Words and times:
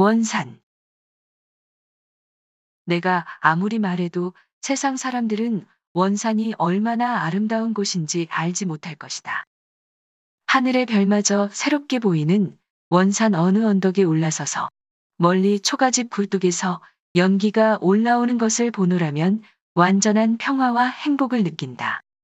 원산. 0.00 0.58
내가 2.86 3.26
아무리 3.40 3.78
말해도 3.78 4.32
세상 4.62 4.96
사람들은 4.96 5.66
원산이 5.92 6.54
얼마나 6.56 7.20
아름다운 7.20 7.74
곳인지 7.74 8.26
알지 8.30 8.64
못할 8.64 8.94
것이다. 8.94 9.44
하늘의 10.46 10.86
별마저 10.86 11.50
새롭게 11.52 11.98
보이는 11.98 12.58
원산 12.88 13.34
어느 13.34 13.62
언덕에 13.62 14.02
올라서서 14.02 14.70
멀리 15.18 15.60
초가집 15.60 16.08
굴뚝에서 16.08 16.80
연기가 17.16 17.76
올라오는 17.82 18.38
것을 18.38 18.70
보노라면 18.70 19.42
완전한 19.74 20.38
평화와 20.38 20.86
행복을 20.86 21.44
느낀다. 21.44 22.00